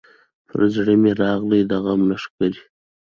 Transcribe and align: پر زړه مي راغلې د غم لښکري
پر 0.47 0.61
زړه 0.75 0.93
مي 1.01 1.11
راغلې 1.21 1.61
د 1.69 1.71
غم 1.83 2.01
لښکري 2.09 2.61